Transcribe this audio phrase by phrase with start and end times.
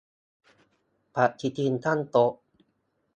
[1.15, 2.31] ปฏิทินตั้งโต๊ะ